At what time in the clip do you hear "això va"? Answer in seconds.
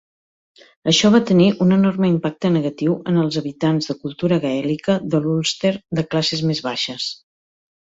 0.91-1.19